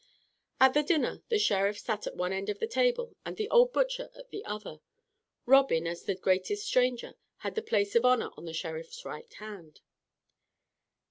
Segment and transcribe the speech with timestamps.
[0.59, 4.09] At dinner the Sheriff sat at one end of the table and the old butcher
[4.15, 4.79] at the other.
[5.45, 7.13] Robin, as the greatest stranger,
[7.45, 9.81] had the place of honor on the Sheriff's right hand.